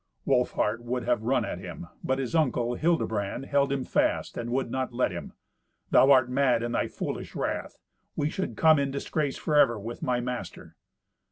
Wolfhart 0.25 0.81
would 0.83 1.03
have 1.03 1.21
run 1.21 1.45
at 1.45 1.59
him, 1.59 1.85
but 2.03 2.17
his 2.17 2.33
uncle, 2.33 2.73
Hildebrand, 2.73 3.45
held 3.45 3.71
him 3.71 3.83
fast 3.83 4.35
and 4.35 4.49
would 4.49 4.71
not 4.71 4.91
let 4.91 5.11
him. 5.11 5.33
"Thou 5.91 6.09
art 6.09 6.27
mad 6.27 6.63
in 6.63 6.71
thy 6.71 6.87
foolish 6.87 7.35
wrath. 7.35 7.77
We 8.15 8.27
should 8.27 8.57
come 8.57 8.79
in 8.79 8.89
disgrace 8.89 9.37
forever 9.37 9.79
with 9.79 10.01
my 10.01 10.19
master." 10.19 10.75